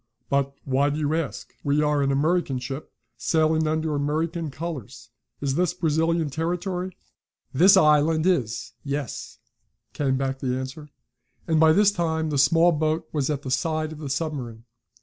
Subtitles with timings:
[0.31, 1.53] "But why do you ask?
[1.63, 5.11] We are an American ship, sailing under American colors.
[5.41, 6.97] Is this Brazilian territory?"
[7.53, 9.37] "This island is yes,"
[9.93, 10.89] came back the answer,
[11.47, 14.63] and by this time the small boat was at the side of the submarine.